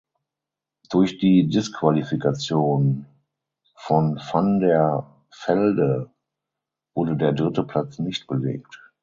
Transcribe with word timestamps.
Durch 0.89 1.19
die 1.19 1.47
Disqualifikation 1.47 3.05
von 3.75 4.17
van 4.17 4.59
der 4.59 5.05
Velde 5.45 6.09
wurde 6.95 7.15
der 7.15 7.33
dritte 7.33 7.61
Platz 7.63 7.99
nicht 7.99 8.25
belegt. 8.25 8.81